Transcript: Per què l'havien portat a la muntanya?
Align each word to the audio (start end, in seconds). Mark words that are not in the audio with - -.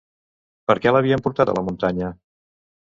Per 0.71 0.77
què 0.85 0.95
l'havien 0.95 1.23
portat 1.29 1.53
a 1.53 1.57
la 1.61 1.67
muntanya? 1.69 2.13